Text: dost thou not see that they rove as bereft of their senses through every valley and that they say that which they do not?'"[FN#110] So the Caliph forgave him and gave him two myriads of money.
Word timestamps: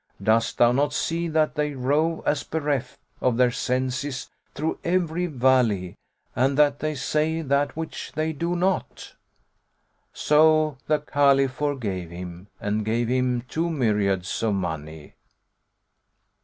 dost 0.23 0.57
thou 0.57 0.71
not 0.71 0.93
see 0.93 1.27
that 1.27 1.53
they 1.53 1.75
rove 1.75 2.23
as 2.25 2.41
bereft 2.41 2.97
of 3.19 3.37
their 3.37 3.51
senses 3.51 4.31
through 4.55 4.79
every 4.83 5.27
valley 5.27 5.95
and 6.35 6.57
that 6.57 6.79
they 6.79 6.95
say 6.95 7.43
that 7.43 7.77
which 7.77 8.11
they 8.13 8.33
do 8.33 8.55
not?'"[FN#110] 8.55 9.15
So 10.11 10.77
the 10.87 10.97
Caliph 11.01 11.51
forgave 11.51 12.09
him 12.09 12.47
and 12.59 12.83
gave 12.83 13.09
him 13.09 13.43
two 13.47 13.69
myriads 13.69 14.41
of 14.41 14.55
money. 14.55 15.13